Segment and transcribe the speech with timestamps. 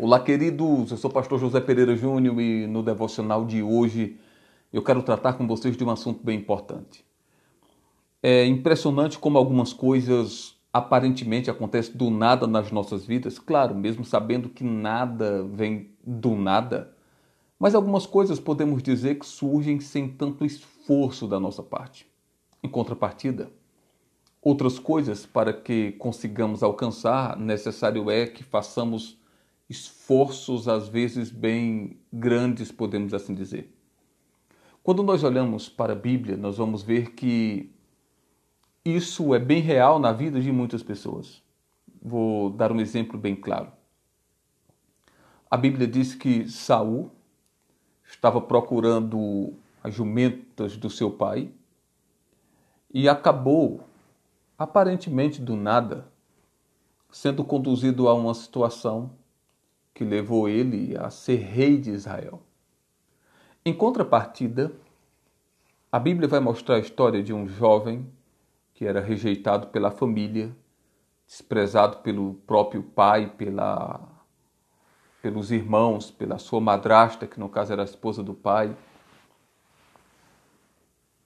[0.00, 0.92] Olá, queridos.
[0.92, 4.16] Eu sou o pastor José Pereira Júnior e no devocional de hoje
[4.72, 7.04] eu quero tratar com vocês de um assunto bem importante.
[8.22, 14.48] É impressionante como algumas coisas aparentemente acontecem do nada nas nossas vidas, claro, mesmo sabendo
[14.48, 16.94] que nada vem do nada,
[17.58, 22.06] mas algumas coisas podemos dizer que surgem sem tanto esforço da nossa parte.
[22.62, 23.50] Em contrapartida,
[24.40, 29.18] outras coisas para que consigamos alcançar, necessário é que façamos
[29.68, 33.74] esforços às vezes bem grandes, podemos assim dizer.
[34.82, 37.70] Quando nós olhamos para a Bíblia, nós vamos ver que
[38.84, 41.42] isso é bem real na vida de muitas pessoas.
[42.00, 43.70] Vou dar um exemplo bem claro.
[45.50, 47.10] A Bíblia diz que Saul
[48.04, 51.50] estava procurando as jumentas do seu pai
[52.92, 53.80] e acabou,
[54.56, 56.10] aparentemente do nada,
[57.10, 59.10] sendo conduzido a uma situação
[59.98, 62.40] que levou ele a ser rei de Israel.
[63.64, 64.70] Em contrapartida,
[65.90, 68.08] a Bíblia vai mostrar a história de um jovem
[68.74, 70.54] que era rejeitado pela família,
[71.26, 74.00] desprezado pelo próprio pai, pela,
[75.20, 78.76] pelos irmãos, pela sua madrasta, que no caso era a esposa do pai,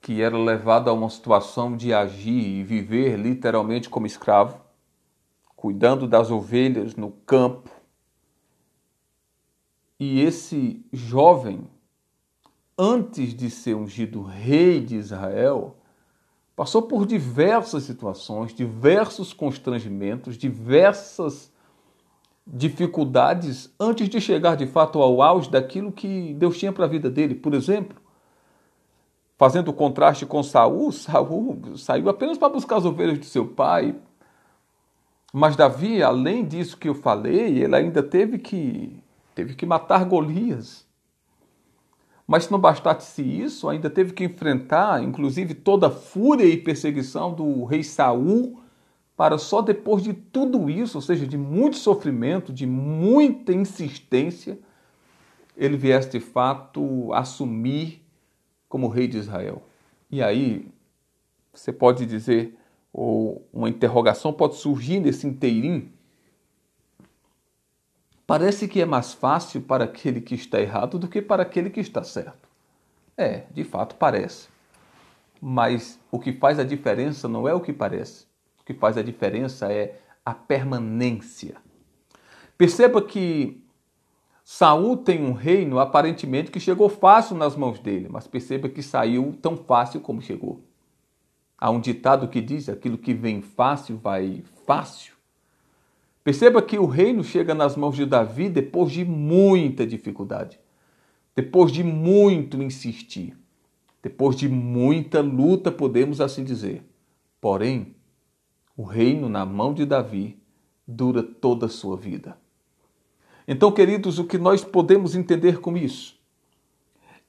[0.01, 4.59] que era levado a uma situação de agir e viver literalmente como escravo,
[5.55, 7.82] cuidando das ovelhas no campo.
[10.03, 11.61] E esse jovem,
[12.77, 15.77] antes de ser ungido rei de Israel,
[16.55, 21.51] Passou por diversas situações, diversos constrangimentos, diversas
[22.47, 27.09] dificuldades antes de chegar de fato ao auge daquilo que Deus tinha para a vida
[27.09, 27.35] dele.
[27.35, 27.97] Por exemplo,
[29.39, 33.97] fazendo o contraste com Saul, Saul saiu apenas para buscar as ovelhas de seu pai.
[35.33, 39.02] Mas Davi, além disso que eu falei, ele ainda teve que
[39.35, 40.87] teve que matar Golias.
[42.27, 47.35] Mas se não bastasse isso, ainda teve que enfrentar, inclusive, toda a fúria e perseguição
[47.35, 48.61] do rei Saul,
[49.17, 54.59] para só depois de tudo isso, ou seja, de muito sofrimento, de muita insistência,
[55.57, 58.03] ele viesse de fato assumir
[58.69, 59.63] como rei de Israel.
[60.11, 60.69] E aí,
[61.53, 62.57] você pode dizer,
[62.93, 65.91] ou uma interrogação pode surgir nesse inteirinho,
[68.33, 71.81] Parece que é mais fácil para aquele que está errado do que para aquele que
[71.81, 72.49] está certo.
[73.15, 74.49] É, de fato parece.
[75.39, 78.25] Mas o que faz a diferença não é o que parece.
[78.59, 81.57] O que faz a diferença é a permanência.
[82.57, 83.63] Perceba que
[84.43, 89.39] Saul tem um reino aparentemente que chegou fácil nas mãos dele, mas perceba que saiu
[89.43, 90.65] tão fácil como chegou.
[91.59, 95.13] Há um ditado que diz: aquilo que vem fácil vai fácil.
[96.25, 100.59] Perceba que o reino chega nas mãos de Davi depois de muita dificuldade,
[101.35, 103.37] depois de muito insistir,
[104.01, 106.85] depois de muita luta, podemos assim dizer.
[107.41, 107.97] Porém,
[108.77, 110.41] o reino na mão de Davi
[110.87, 112.37] dura toda a sua vida.
[113.47, 116.17] Então, queridos, o que nós podemos entender com isso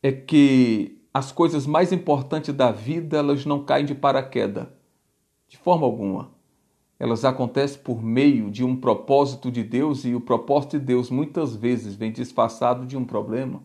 [0.04, 4.68] é que as coisas mais importantes da vida, elas não caem de paraquedas,
[5.48, 6.33] de forma alguma
[7.03, 11.53] elas acontecem por meio de um propósito de Deus e o propósito de Deus muitas
[11.53, 13.62] vezes vem disfarçado de um problema.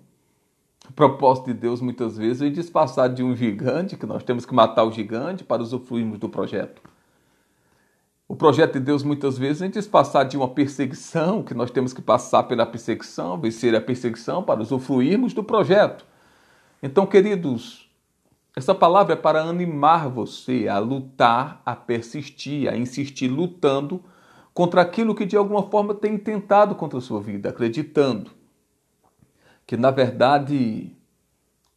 [0.91, 4.53] O propósito de Deus muitas vezes vem disfarçado de um gigante, que nós temos que
[4.53, 6.83] matar o gigante para usufruirmos do projeto.
[8.27, 12.03] O projeto de Deus muitas vezes vem disfarçado de uma perseguição, que nós temos que
[12.03, 16.05] passar pela perseguição, vencer a perseguição para usufruirmos do projeto.
[16.83, 17.88] Então, queridos,
[18.57, 24.03] essa palavra é para animar você a lutar, a persistir, a insistir lutando
[24.53, 28.31] contra aquilo que de alguma forma tem tentado contra a sua vida, acreditando
[29.67, 30.97] que na verdade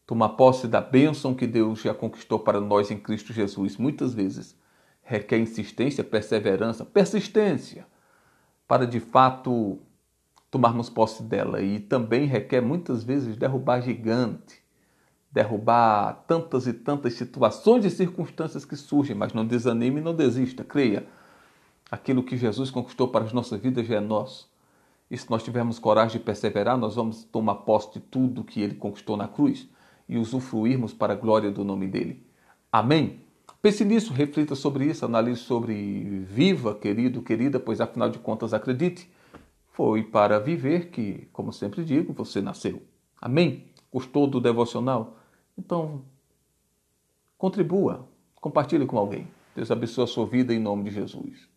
[0.08, 4.58] tomar posse da bênção que Deus já conquistou para nós em Cristo Jesus muitas vezes
[5.04, 7.86] requer insistência, perseverança, persistência
[8.68, 9.80] para de fato
[10.50, 11.62] tomarmos posse dela.
[11.62, 14.61] E também requer muitas vezes derrubar gigante
[15.32, 20.64] derrubar tantas e tantas situações e circunstâncias que surgem, mas não desanime e não desista,
[20.64, 21.08] creia.
[21.90, 24.50] Aquilo que Jesus conquistou para as nossas vidas já é nosso.
[25.10, 28.76] E se nós tivermos coragem de perseverar, nós vamos tomar posse de tudo que ele
[28.76, 29.68] conquistou na cruz
[30.08, 32.26] e usufruirmos para a glória do nome dele.
[32.72, 33.22] Amém?
[33.62, 39.10] Pense nisso, reflita sobre isso, analise sobre viva, querido, querida, pois afinal de contas, acredite,
[39.74, 42.82] foi para viver que, como sempre digo, você nasceu.
[43.22, 43.66] Amém?
[43.92, 45.21] Gostou do devocional?
[45.64, 46.02] Então,
[47.38, 49.28] contribua, compartilhe com alguém.
[49.56, 51.48] Deus abençoe a sua vida em nome de Jesus.